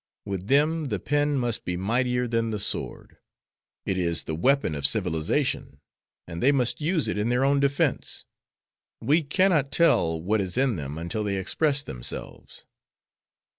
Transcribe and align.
With 0.25 0.47
them 0.47 0.85
the 0.85 0.97
pen 0.99 1.37
must 1.37 1.63
be 1.63 1.77
mightier 1.77 2.27
than 2.27 2.49
the 2.49 2.57
sword. 2.57 3.19
It 3.85 3.99
is 3.99 4.23
the 4.23 4.33
weapon 4.33 4.73
of 4.73 4.83
civilization, 4.87 5.79
and 6.27 6.41
they 6.41 6.51
must 6.51 6.81
use 6.81 7.07
it 7.07 7.19
in 7.19 7.29
their 7.29 7.45
own 7.45 7.59
defense. 7.59 8.25
We 8.99 9.21
cannot 9.21 9.71
tell 9.71 10.19
what 10.19 10.41
is 10.41 10.57
in 10.57 10.75
them 10.75 10.97
until 10.97 11.23
they 11.23 11.37
express 11.37 11.83
themselves." 11.83 12.65